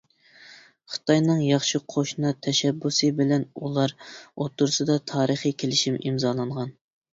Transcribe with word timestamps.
خىتاينىڭ 0.93 1.43
«ياخشى 1.47 1.81
قوشنا» 1.95 2.31
تەشەببۇسى 2.47 3.11
بىلەن 3.21 3.47
ئۇلار 3.63 3.95
ئوتتۇرىسىدا 4.09 4.99
تارىخىي 5.15 5.57
كېلىشىم 5.63 6.03
ئىمزالانغان. 6.03 6.77